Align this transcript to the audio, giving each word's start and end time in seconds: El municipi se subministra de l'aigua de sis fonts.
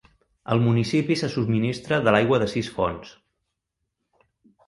El 0.53 0.61
municipi 0.61 1.17
se 1.21 1.27
subministra 1.33 1.99
de 2.07 2.15
l'aigua 2.15 2.39
de 2.43 2.47
sis 2.53 2.71
fonts. 2.79 3.11